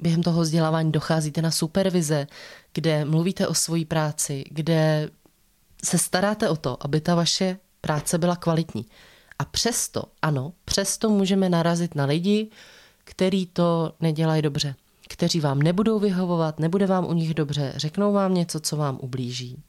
Během 0.00 0.22
toho 0.22 0.40
vzdělávání 0.40 0.92
docházíte 0.92 1.42
na 1.42 1.50
supervize, 1.50 2.26
kde 2.72 3.04
mluvíte 3.04 3.48
o 3.48 3.54
svojí 3.54 3.84
práci, 3.84 4.44
kde 4.50 5.10
se 5.84 5.98
staráte 5.98 6.48
o 6.48 6.56
to, 6.56 6.84
aby 6.84 7.00
ta 7.00 7.14
vaše 7.14 7.58
práce 7.80 8.18
byla 8.18 8.36
kvalitní. 8.36 8.86
A 9.38 9.44
přesto, 9.44 10.02
ano, 10.22 10.52
přesto 10.64 11.10
můžeme 11.10 11.48
narazit 11.48 11.94
na 11.94 12.04
lidi, 12.04 12.50
který 13.04 13.46
to 13.46 13.92
nedělají 14.00 14.42
dobře, 14.42 14.74
kteří 15.08 15.40
vám 15.40 15.58
nebudou 15.58 15.98
vyhovovat, 15.98 16.60
nebude 16.60 16.86
vám 16.86 17.06
u 17.06 17.12
nich 17.12 17.34
dobře, 17.34 17.72
řeknou 17.76 18.12
vám 18.12 18.34
něco, 18.34 18.60
co 18.60 18.76
vám 18.76 18.98
ublíží. 19.02 19.62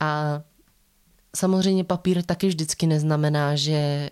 A 0.00 0.42
samozřejmě 1.36 1.84
papír 1.84 2.22
taky 2.22 2.48
vždycky 2.48 2.86
neznamená, 2.86 3.56
že 3.56 4.10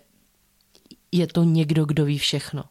je 1.11 1.27
to 1.27 1.43
někdo, 1.43 1.85
kdo 1.85 2.05
ví 2.05 2.17
všechno. 2.17 2.63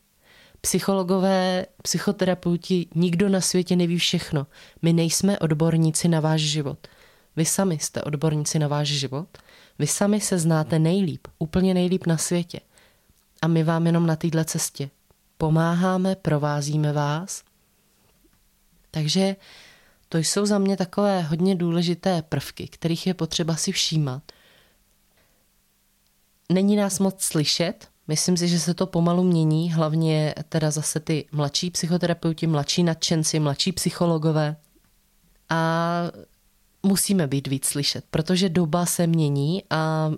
Psychologové, 0.60 1.66
psychoterapeuti, 1.82 2.86
nikdo 2.94 3.28
na 3.28 3.40
světě 3.40 3.76
neví 3.76 3.98
všechno. 3.98 4.46
My 4.82 4.92
nejsme 4.92 5.38
odborníci 5.38 6.08
na 6.08 6.20
váš 6.20 6.40
život. 6.40 6.88
Vy 7.36 7.44
sami 7.44 7.78
jste 7.78 8.02
odborníci 8.02 8.58
na 8.58 8.68
váš 8.68 8.88
život. 8.88 9.38
Vy 9.78 9.86
sami 9.86 10.20
se 10.20 10.38
znáte 10.38 10.78
nejlíp, 10.78 11.26
úplně 11.38 11.74
nejlíp 11.74 12.06
na 12.06 12.16
světě. 12.16 12.60
A 13.42 13.48
my 13.48 13.64
vám 13.64 13.86
jenom 13.86 14.06
na 14.06 14.16
této 14.16 14.44
cestě 14.44 14.90
pomáháme, 15.38 16.16
provázíme 16.16 16.92
vás. 16.92 17.42
Takže 18.90 19.36
to 20.08 20.18
jsou 20.18 20.46
za 20.46 20.58
mě 20.58 20.76
takové 20.76 21.22
hodně 21.22 21.54
důležité 21.54 22.22
prvky, 22.22 22.68
kterých 22.68 23.06
je 23.06 23.14
potřeba 23.14 23.56
si 23.56 23.72
všímat. 23.72 24.22
Není 26.52 26.76
nás 26.76 26.98
moc 26.98 27.22
slyšet, 27.22 27.88
myslím 28.08 28.36
si, 28.36 28.48
že 28.48 28.60
se 28.60 28.74
to 28.74 28.86
pomalu 28.86 29.22
mění, 29.22 29.72
hlavně 29.72 30.34
teda 30.48 30.70
zase 30.70 31.00
ty 31.00 31.26
mladší 31.32 31.70
psychoterapeuti, 31.70 32.46
mladší 32.46 32.82
nadšenci, 32.82 33.40
mladší 33.40 33.72
psychologové. 33.72 34.56
A 35.48 36.02
musíme 36.82 37.26
být 37.26 37.46
víc 37.46 37.66
slyšet, 37.66 38.04
protože 38.10 38.48
doba 38.48 38.86
se 38.86 39.06
mění 39.06 39.62
a 39.70 40.12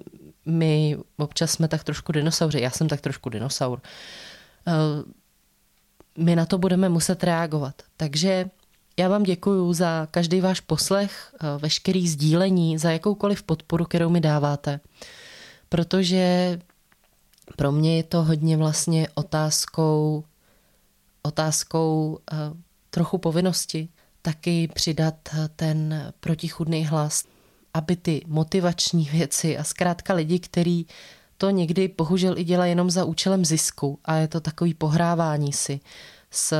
my 0.46 0.96
občas 1.16 1.50
jsme 1.50 1.68
tak 1.68 1.84
trošku 1.84 2.12
dinosauři, 2.12 2.60
já 2.60 2.70
jsem 2.70 2.88
tak 2.88 3.00
trošku 3.00 3.28
dinosaur. 3.28 3.80
Eh, 4.66 4.72
my 6.18 6.36
na 6.36 6.46
to 6.46 6.58
budeme 6.58 6.88
muset 6.88 7.24
reagovat. 7.24 7.82
Takže 7.96 8.50
já 9.00 9.08
vám 9.08 9.22
děkuji 9.22 9.72
za 9.72 10.08
každý 10.10 10.40
váš 10.40 10.60
poslech, 10.60 11.34
eh, 11.34 11.58
veškerý 11.58 12.08
sdílení, 12.08 12.78
za 12.78 12.90
jakoukoliv 12.90 13.42
podporu, 13.42 13.84
kterou 13.84 14.08
mi 14.08 14.20
dáváte. 14.20 14.80
Protože 15.68 16.58
pro 17.56 17.72
mě 17.72 17.96
je 17.96 18.02
to 18.02 18.22
hodně 18.22 18.56
vlastně 18.56 19.08
otázkou, 19.14 20.24
otázkou 21.22 22.18
uh, 22.32 22.38
trochu 22.90 23.18
povinnosti 23.18 23.88
taky 24.22 24.68
přidat 24.74 25.14
ten 25.56 26.12
protichudný 26.20 26.86
hlas, 26.86 27.24
aby 27.74 27.96
ty 27.96 28.22
motivační 28.26 29.04
věci 29.12 29.58
a 29.58 29.64
zkrátka 29.64 30.14
lidi, 30.14 30.38
kteří 30.38 30.86
to 31.36 31.50
někdy 31.50 31.94
bohužel 31.98 32.38
i 32.38 32.44
dělají 32.44 32.70
jenom 32.70 32.90
za 32.90 33.04
účelem 33.04 33.44
zisku 33.44 33.98
a 34.04 34.14
je 34.16 34.28
to 34.28 34.40
takový 34.40 34.74
pohrávání 34.74 35.52
si 35.52 35.80
s 36.30 36.54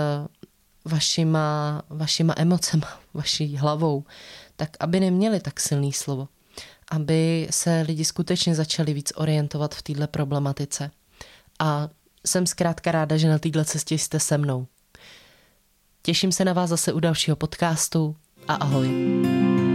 vašima, 0.85 1.83
vašima 1.89 2.35
emocema, 2.37 3.01
vaší 3.15 3.57
hlavou, 3.57 4.05
tak 4.57 4.77
aby 4.81 5.01
neměli 5.01 5.41
tak 5.41 5.61
silný 5.61 5.93
slovo. 5.93 6.29
Aby 6.91 7.49
se 7.51 7.85
lidi 7.89 8.05
skutečně 8.05 8.55
začali 8.55 8.95
víc 8.95 9.13
orientovat 9.17 9.75
v 9.75 9.83
této 9.83 10.07
problematice. 10.07 10.91
A 11.59 11.89
jsem 12.27 12.47
zkrátka 12.47 12.93
ráda, 12.93 13.17
že 13.17 13.29
na 13.29 13.39
této 13.39 13.65
cestě 13.65 13.95
jste 13.95 14.21
se 14.21 14.39
mnou. 14.39 14.67
Těším 16.03 16.33
se 16.33 16.45
na 16.45 16.53
vás 16.53 16.71
zase 16.71 16.93
u 16.93 17.01
dalšího 17.01 17.37
podcastu 17.37 18.17
a 18.49 18.55
ahoj. 18.55 19.70